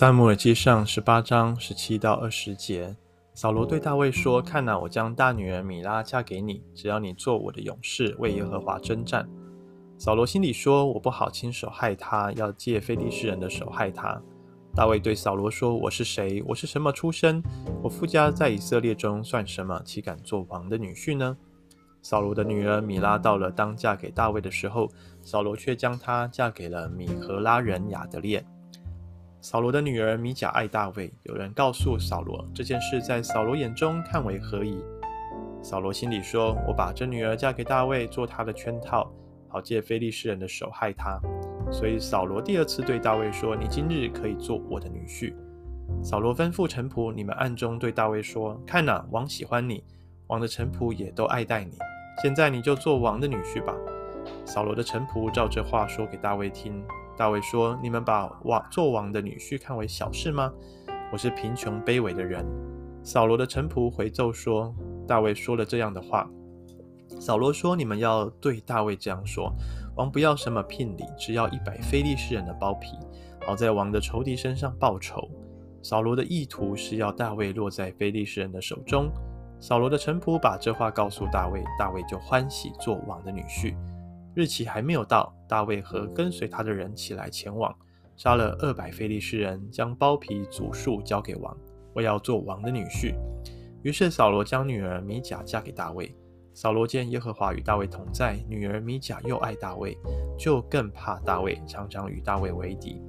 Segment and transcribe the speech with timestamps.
[0.00, 2.96] 撒母耳记上十八章十七到二十节，
[3.34, 9.28] 扫罗对大卫说：“看哪，我将大女儿米拉嫁给你，只要你做我的勇士，为耶和华征战。”
[10.00, 14.18] 扫罗心里说：“我不好亲手害她，要借非利士人的手害她。”
[14.74, 16.42] 大卫对扫罗说：“我是谁？
[16.46, 17.42] 我是什么出身？
[17.82, 19.82] 我父家在以色列中算什么？
[19.84, 21.36] 岂敢做王的女婿呢？”
[22.00, 24.88] 扫罗的女儿米拉到了当嫁给大卫的时候，
[25.20, 28.42] 扫罗却将她嫁给了米荷拉人亚得列。
[29.42, 34.78] 扫罗的女儿米甲爱大卫，有人告诉扫罗这件事，在扫罗眼中看为何宜？
[35.62, 39.10] 扫罗心里说：“我把这女儿嫁给大卫，做他的圈套，
[39.48, 41.18] 好借非利士人的手害他。”
[41.72, 45.34] 所以扫罗第二次对大卫说：“你今日可以做我的女婿。”
[46.04, 49.82] 扫罗吩咐臣仆：“你们暗中对大卫说：看哪，王喜欢你，
[50.26, 51.78] 王的臣仆也都爱戴你。
[52.22, 53.74] 现在你就做王的女婿吧。”
[54.44, 56.84] 扫罗的臣仆照这话说给大卫听。
[57.20, 60.50] 大卫说：“你们把王做王的女婿看为小事吗？
[61.12, 62.42] 我是贫穷卑微的人。”
[63.04, 64.74] 扫罗的臣仆回奏说
[65.06, 66.26] ：“大卫说了这样的话。”
[67.20, 69.52] 扫罗说：“你们要对大卫这样说：
[69.96, 72.96] 王不要什么聘礼，只要一百非利士人的包皮，
[73.46, 75.28] 好在王的仇敌身上报仇。”
[75.84, 79.10] 扫罗的意图是要大卫落在非利士人的手中。
[79.60, 83.74] 扫罗的臣仆把这话告诉大卫，大卫就欢喜做王的女婿。
[84.34, 87.74] 日期还没有到，大卫和跟随他的人起来前往，
[88.16, 91.56] 杀了二百非利士人，将包皮组数交给王，
[91.92, 93.14] 我要做王的女婿。
[93.82, 96.14] 于是扫罗将女儿米甲嫁给大卫。
[96.52, 99.96] 扫罗见耶和华与大卫同在，女儿米甲又爱大卫，
[100.38, 103.00] 就更怕大卫，常常与大卫为敌。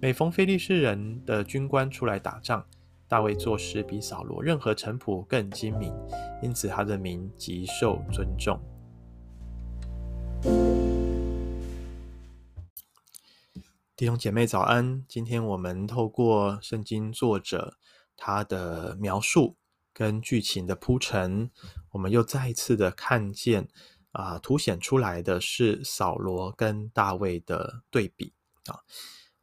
[0.00, 2.64] 每逢非利士人的军官出来打仗，
[3.08, 5.92] 大卫做事比扫罗任何臣仆更精明，
[6.40, 8.58] 因此他的名极受尊重。
[13.98, 15.04] 弟兄姐妹早安！
[15.08, 17.76] 今天我们透过圣经作者
[18.16, 19.56] 他的描述
[19.92, 21.50] 跟剧情的铺陈，
[21.90, 23.68] 我们又再一次的看见
[24.12, 28.32] 啊、凸显出来的是扫罗跟大卫的对比
[28.66, 28.78] 啊。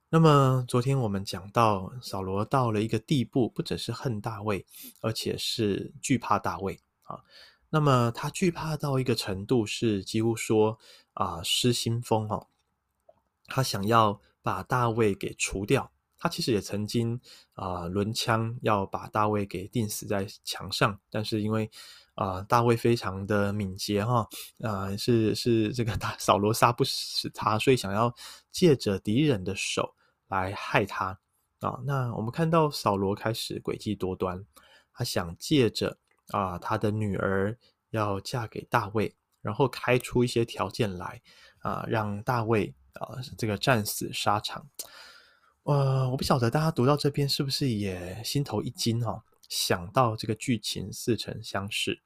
[0.08, 4.66] 那么昨天我们讲到扫罗到了一个地步，不只是恨大卫，
[5.02, 7.20] 而且是惧怕大卫啊。
[7.72, 10.80] 那么他惧怕到一个程度，是几乎说
[11.12, 12.48] 啊、失心疯哦，
[13.48, 14.22] 他想要。
[14.46, 17.20] 把大卫给除掉，他其实也曾经
[17.54, 21.68] 啊、呃、轮枪要把大卫给钉死在墙上，但是因为
[22.14, 24.20] 啊、大卫非常的敏捷哈，
[24.62, 28.14] 啊、呃、是是这个大扫罗杀不死他，所以想要
[28.52, 29.96] 借着敌人的手
[30.28, 31.20] 来害他
[31.62, 34.46] 啊、那我们看到扫罗开始诡计多端，
[34.94, 37.58] 他想借着啊、他的女儿
[37.90, 41.20] 要嫁给大卫，然后开出一些条件来
[41.62, 42.76] 啊、让大卫。
[43.00, 44.68] 啊，这个战死沙场，
[45.64, 49.24] 呃，我不晓得大家读到这边是不是也心头一惊哈、哦？
[49.50, 52.02] 想到这个剧情似曾相识。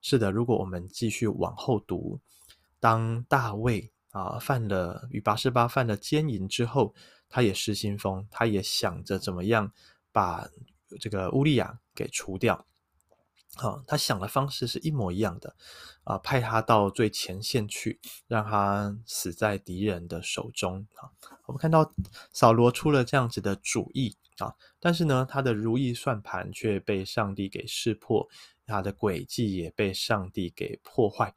[0.00, 2.20] 是的，如果我们继续往后读，
[2.78, 6.94] 当大卫啊犯了与拔示巴犯了奸淫之后，
[7.28, 9.72] 他也失心疯，他也想着怎么样
[10.12, 10.48] 把
[11.00, 12.64] 这个乌利亚给除掉。
[13.56, 15.54] 好、他想的方式是一模一样的，
[16.02, 20.84] 啊，派他到最前线去，让他死在敌人的手中。
[20.96, 21.06] 啊，
[21.46, 21.92] 我们看到
[22.32, 28.28] 扫罗出了这样子的主意啊，但是呢，他的如意算盘却被上帝给识破，
[28.66, 31.32] 他的诡计也被上帝给破坏。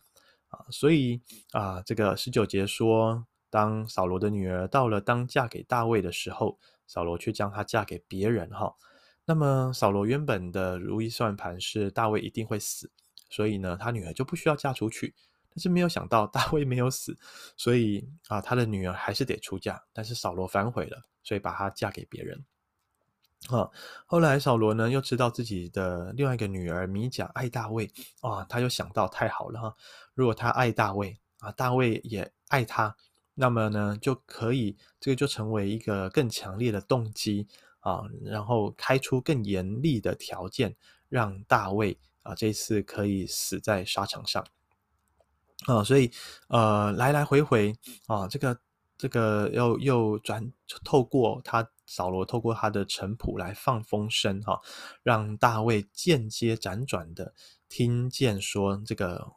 [0.48, 6.58] 啊，所以啊，这个十九节说，当扫罗的女儿到了当嫁给大卫的时候，
[6.88, 8.50] 扫罗却将她嫁给别人。
[8.50, 8.74] 哈。
[9.30, 12.90] 那么扫罗原本的如意算盘是大卫一定会死，
[13.30, 15.14] 所以呢，他女儿就不需要嫁出去。
[15.50, 17.18] 但是没有想到大卫没有死，
[17.58, 19.84] 所以啊，他的女儿还是得出嫁。
[19.92, 22.46] 但是扫罗反悔了，所以把她嫁给别人。
[23.50, 23.70] 啊，
[24.06, 29.76] 后来扫罗呢又知道自己的另外一个女儿米甲爱大卫啊，他又想到太好了哈，
[30.14, 32.96] 如果他爱大卫啊，大卫也爱他，
[33.34, 37.46] 那么呢就可以这个就成为一个更强烈的动机。
[37.88, 40.76] 啊，然后开出更严厉的条件，
[41.08, 44.46] 让大卫啊这次可以死在沙场上。
[45.68, 46.12] 啊，所以
[46.50, 47.74] 呃来来回回
[48.08, 48.60] 啊，这个
[48.98, 50.52] 这个又又转
[50.84, 54.60] 透过他扫罗透过他的臣仆来放风声哈、
[55.04, 57.34] 让大卫间接辗转的
[57.70, 59.32] 听见说这个。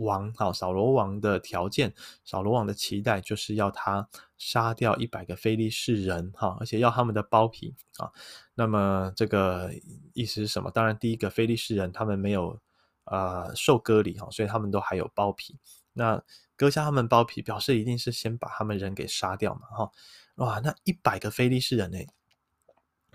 [0.00, 1.94] 王好，扫罗王的条件，
[2.24, 8.10] 扫罗王的期待就是要他杀掉一百个非利士人哈，而且要他们的包皮啊。
[8.54, 9.70] 那么这个
[10.12, 10.70] 意思是什么？
[10.70, 12.60] 当然，第一个非利士人他们没有
[13.04, 15.58] 呃受割礼哈，所以他们都还有包皮。
[15.92, 16.22] 那
[16.56, 19.90] 割下他们包皮，表示一定是先把他们人给杀掉嘛哈。
[20.36, 21.98] 哇，那一百个非利士人呢？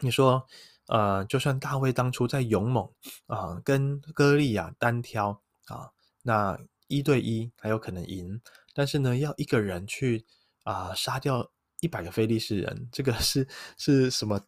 [0.01, 0.45] 你说，
[0.87, 2.89] 呃，就算大卫当初在勇猛
[3.27, 5.91] 啊、跟歌利亚单挑啊，
[6.23, 8.39] 那一对一还有可能赢，
[8.73, 10.25] 但是呢，要一个人去
[10.63, 11.51] 啊、杀掉
[11.81, 13.47] 一百个非利士人，这个 是
[13.77, 14.39] 是什么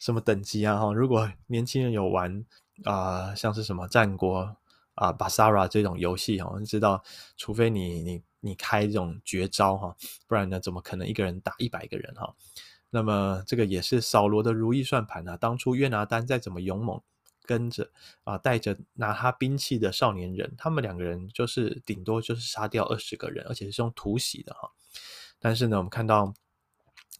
[0.00, 0.78] 什么等级啊？
[0.78, 2.44] 哈，如果年轻人有玩
[2.84, 4.56] 啊、像是什么战国
[4.94, 7.02] 啊、巴萨拉这种游戏哈，你知道，
[7.36, 9.96] 除非你你你开这种绝招哈，
[10.26, 12.34] 不然呢，怎么可能一个人打一百个人哈？
[12.94, 15.34] 那么这个也是扫罗的如意算盘啊！
[15.34, 17.00] 当初约拿单再怎么勇猛，
[17.44, 17.90] 跟着
[18.24, 24.70] 啊带着拿他兵器的少年人，他们两个人就是顶多就是杀掉二十个人，而且是用突袭的哈。
[25.38, 26.32] 但是呢，我们看到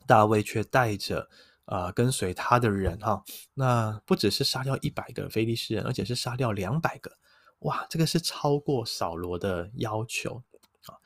[0.06, 1.28] 大卫却带着
[1.64, 3.22] 啊跟随他的人哈，
[3.54, 7.16] 那不只是杀掉一百个非利士人，而且是杀掉两百个，
[7.60, 10.42] 哇，这个是超过扫罗的要求
[10.86, 10.98] 啊。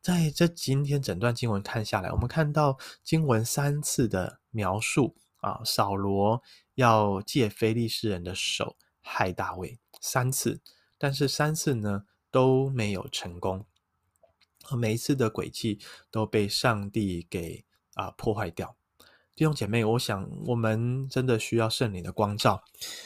[0.00, 6.42] 在这今天整段经文看下来，我们看到经文三次的描述啊，扫罗
[6.74, 10.62] 要借非利士人的手害大卫三次，
[10.96, 13.66] 但是三次呢都没有成功，
[14.76, 15.78] 每一次的诡计
[16.10, 18.74] 都被上帝给啊破坏掉。
[19.34, 22.64] 弟兄姐妹，我想我们真的需要圣灵的光照，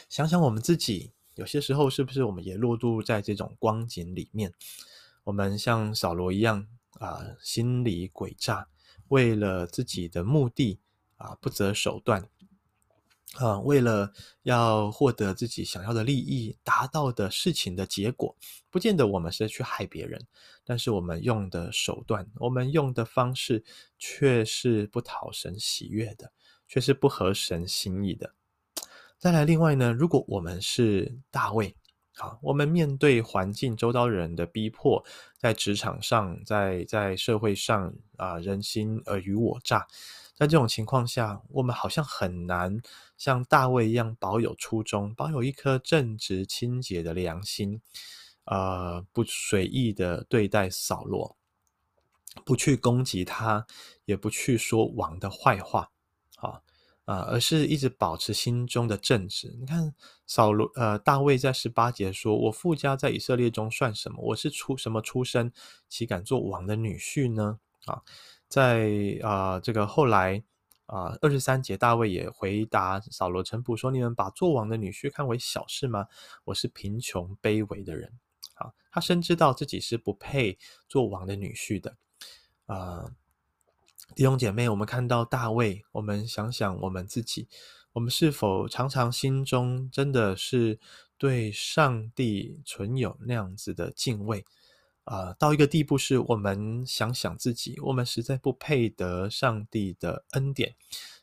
[0.09, 4.53] 想想我们自己，有些时候是不是我们也落入在这种光景里面？
[5.25, 6.67] 我们像扫罗一样。
[6.99, 8.67] 啊，心里诡诈，
[9.07, 10.81] 为了自己的目的
[11.19, 12.27] 啊，不择手段
[13.35, 14.11] 啊，为了
[14.43, 18.35] 要获得自己想要的利益，达到的事情的结果，
[18.71, 20.27] 不见得我们是去害别人，
[20.65, 23.63] 但是我们用的手段，我们用的方式，
[23.99, 26.33] 却是不讨神喜悦的，
[26.67, 28.35] 却是不合神心意的。
[29.19, 31.77] 再来，另外呢，如果我们是大卫。
[32.21, 35.05] 好，我们面对环境周遭人的逼迫，
[35.39, 39.87] 在职场上，在在社会上啊，人心尔虞我诈，
[40.39, 42.81] 在这种情况下，我们好像很难
[43.17, 47.83] 像大卫一样保有初衷，保有一颗正直清洁的良心，
[48.45, 51.37] 呃，不随意的对待扫罗，
[52.45, 53.67] 不去攻击他，
[54.05, 55.91] 也不去说王的坏话，
[56.37, 56.63] 啊。
[57.05, 59.57] 啊，而是一直保持心中的正直。
[59.59, 59.95] 你看
[60.27, 64.23] 扫罗，呃，大卫在十八节说：“我父家在以色列中算什么？
[64.23, 65.51] 我是出什么出身，
[65.89, 68.03] 岂敢做王的女婿呢？”啊，
[68.49, 68.91] 在
[69.23, 70.43] 啊、这个后来
[70.87, 76.07] 啊，二十三节，大卫也回答扫罗臣仆说：“你们把做王的女婿看为小事吗？
[76.45, 78.13] 我是贫穷卑微的人。”
[78.57, 80.59] 啊，他深知道自己是不配
[80.89, 81.97] 做王的女婿的，
[82.67, 83.13] 啊。
[84.15, 87.47] 弟兄姐妹，我们看到大卫，我们想想我们自己，
[87.93, 90.81] 我们是否常常心中真的是
[91.19, 94.47] 对上帝存有那样子的敬畏、
[95.11, 95.35] 呃？
[95.35, 100.75] 到一个地步，是我们想想自己，我们实在不配得上帝的恩典，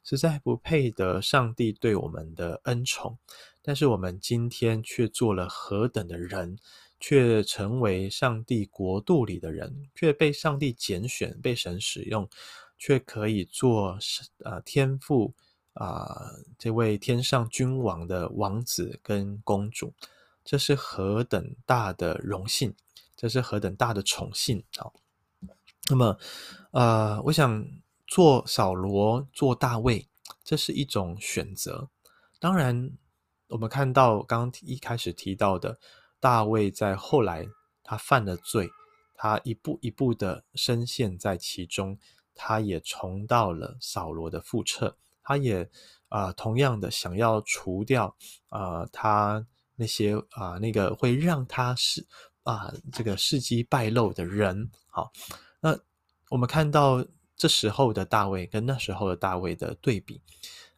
[0.03, 3.17] 实在不配得上帝对我们的恩宠，
[3.61, 6.57] 但是我们今天却做了何等的人，
[6.99, 12.29] 却成为上帝国度里的人，却被上帝拣选，被神使用。
[12.77, 13.97] 却可以做
[14.43, 15.33] 呃天父
[15.75, 19.93] 啊、这位天上君王的王子跟公主，
[20.43, 22.75] 这是何等大的荣幸，
[23.15, 24.91] 这是何等大的宠幸啊！
[25.89, 26.17] 那么，
[26.71, 27.65] 呃，我想
[28.07, 30.07] 做扫罗，做大卫，
[30.43, 31.89] 这是一种选择。
[32.39, 32.91] 当然，
[33.47, 35.79] 我们看到刚刚一开始提到的，
[36.19, 37.47] 大卫在后来
[37.83, 38.69] 他犯了罪，
[39.13, 41.97] 他一步一步的深陷在其中。
[42.37, 45.69] 他也重蹈了扫罗的覆辙，他也
[46.09, 48.13] 啊、同样的想要除掉
[48.49, 52.05] 啊、他那些啊、呃，那个会让他是
[52.45, 54.71] 啊、这个事迹败露的人。
[54.87, 55.11] 好，
[55.59, 55.77] 那
[56.29, 60.21] 我们看到这时候的大卫跟那时候的大卫的对比，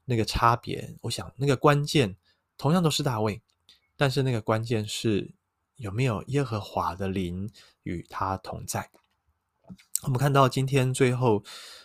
[0.05, 2.15] 那个差别，我想那个关键
[2.57, 3.41] 同样都是大卫，
[3.95, 5.33] 但是那个关键是
[5.75, 7.51] 有没有耶和华的灵
[7.83, 8.89] 与他同在。
[10.03, 11.43] 我们看到今天最后，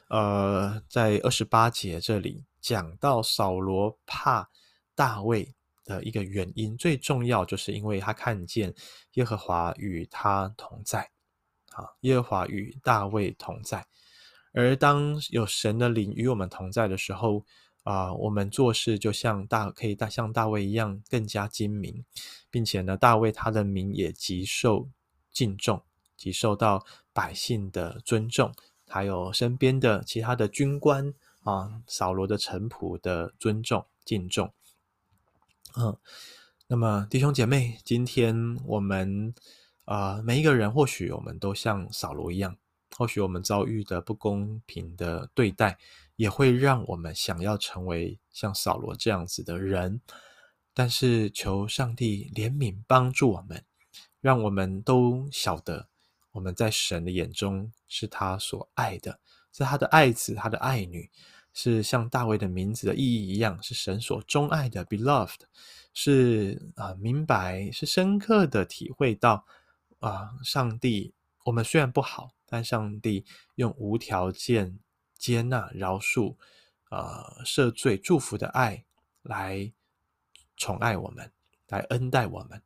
[0.09, 4.49] 呃，在二十八节这里讲到扫罗怕
[4.95, 8.75] 大卫的一个原因，最重要就是因为他看见
[9.15, 11.11] 耶和华与他同在，
[11.73, 13.87] 啊，耶和华与大卫同在。
[14.53, 17.45] 而当有神的灵与我们同在的时候，
[17.83, 22.05] 啊、我们做事就像大可以大像大卫一样更加精明，
[22.51, 24.89] 并且呢，大卫他的名也极受
[25.33, 25.83] 敬重。
[26.15, 28.55] 极受到百姓的尊重，
[28.87, 34.53] 还有身边的其他的军官啊，扫罗的臣仆的尊重敬重。
[35.77, 35.97] 嗯，
[36.67, 39.35] 那么弟兄姐妹，今天我们
[39.85, 42.57] 啊、每一个人或许我们都像扫罗一样
[42.97, 45.79] 或许我们遭遇的不公平的对待，
[46.17, 50.01] 也会让我们想要成为像扫罗这样子的人。
[50.75, 53.65] 但是求上帝怜悯帮助我们，
[54.21, 55.89] 让我们都晓得
[56.33, 59.19] 我们在神的眼中是他所爱的，
[59.53, 61.11] 是他的爱子，他的爱女。
[61.55, 65.41] 是像大卫的名字的意义一样，是神所钟爱的，beloved，
[65.93, 69.45] 是啊、明白，是深刻的体会到
[70.01, 71.13] 啊、上帝，
[71.45, 73.25] 我们虽然不好，但上帝
[73.57, 74.79] 用无条件
[75.17, 76.37] 接纳、饶恕、
[76.89, 78.85] 啊、呃、赦罪、祝福的爱
[79.23, 79.73] 来
[80.57, 81.31] 宠爱我们，
[81.69, 82.63] 来恩待我们。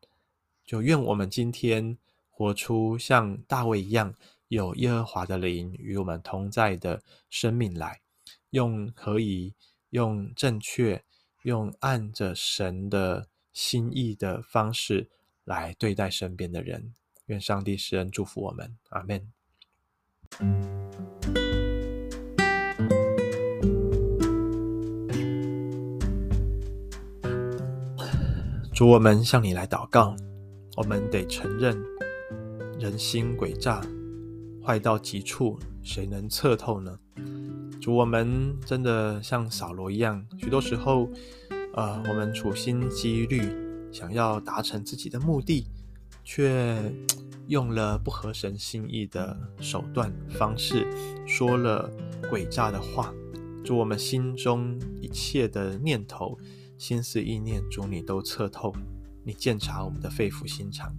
[0.64, 1.98] 就愿我们今天
[2.30, 4.14] 活出像大卫一样，
[4.48, 8.00] 有耶和华的灵与我们同在的生命来。
[8.50, 9.54] 用可以
[9.90, 11.04] 用正确、
[11.42, 15.08] 用按着神的心意的方式
[15.44, 16.94] 来对待身边的人。
[17.26, 19.32] 愿上帝施恩祝福我们，阿门。
[28.72, 30.14] 主，我们向你来祷告。
[30.76, 31.74] 我们得承认，
[32.78, 33.80] 人心诡诈，
[34.62, 37.00] 坏到极处，谁能测透呢？
[37.86, 41.08] 主，我们真的像扫罗一样，许多时候，
[41.74, 43.48] 呃，我们处心积虑
[43.92, 45.68] 想要达成自己的目的，
[46.24, 46.92] 却
[47.46, 50.84] 用了不合神心意的手段方式，
[51.28, 51.88] 说了
[52.22, 53.14] 诡诈的话。
[53.64, 56.36] 主，我们心中一切的念头、
[56.76, 58.74] 心思意念，主你都测透，
[59.22, 60.92] 你鉴察我们的肺腑心肠。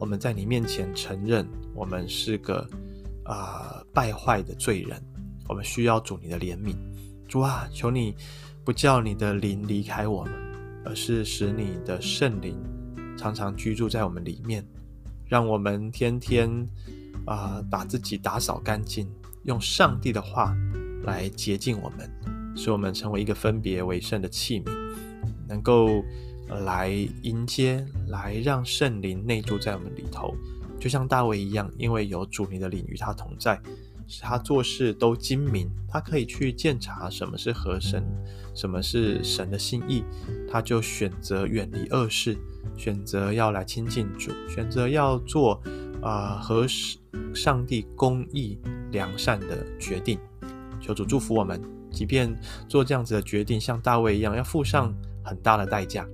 [0.00, 1.46] 我们在你面前承认，
[1.76, 2.68] 我们是个
[3.22, 5.00] 啊、败坏的罪人。
[5.48, 6.76] 我们需要主你的怜悯，
[7.26, 8.14] 主啊，求你
[8.64, 10.32] 不叫你的灵离开我们，
[10.84, 12.54] 而是使你的圣灵
[13.16, 14.62] 常常居住在我们里面，
[15.26, 16.48] 让我们天天
[17.26, 19.10] 啊、把自己打扫干净，
[19.44, 20.54] 用上帝的话
[21.04, 22.10] 来洁净我们，
[22.54, 24.70] 使我们成为一个分别为圣的器皿，
[25.48, 26.02] 能够
[26.64, 26.90] 来
[27.22, 30.34] 迎接，来让圣灵内住在我们里头，
[30.78, 33.60] 就像大卫一样，因为有主你的灵与他同在。
[34.08, 38.02] 使他做事都精明，他可以去鉴察什么是合神，
[38.54, 40.02] 什么是神的心意，
[40.50, 42.36] 他就选择远离恶事，
[42.74, 45.62] 选择要来亲近主，选择要做
[46.02, 46.66] 啊、呃、
[47.34, 48.58] 上帝公义
[48.90, 50.18] 良善的决定。
[50.80, 51.60] 求主祝福我们，
[51.92, 52.34] 即便
[52.66, 56.08] 做这样子的决定，像大卫一样，要付上很大的代价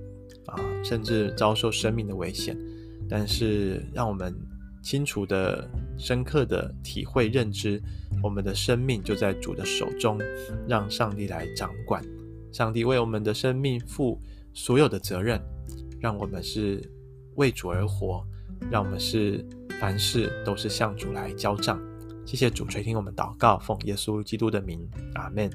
[0.47, 2.57] 啊，甚至遭受生命的危险，
[3.09, 4.35] 但是让我们。
[4.85, 7.81] 清楚的、深刻的体会、认知，
[8.21, 10.19] 我们的生命就在主的手中，
[10.67, 12.05] 让上帝来掌管。
[12.51, 14.21] 上帝为我们的生命负
[14.53, 15.41] 所有的责任，
[15.99, 16.87] 让我们是
[17.33, 18.23] 为主而活，
[18.69, 19.43] 让我们是
[19.79, 21.81] 凡事都是向主来交账。
[22.23, 25.49] 谢谢主垂听我们祷告，奉耶稣基督的名，阿门。